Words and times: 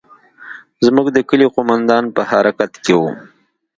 زموږ 0.85 1.07
د 1.15 1.17
کلي 1.29 1.47
قومندان 1.55 2.03
په 2.15 2.21
حرکت 2.31 2.71
کښې 2.83 2.95
و. 2.99 3.01